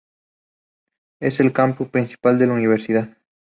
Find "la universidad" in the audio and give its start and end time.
2.47-3.15